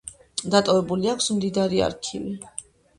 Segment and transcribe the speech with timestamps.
[0.55, 2.37] დატოვებული აქვს მდიდარი არქივი.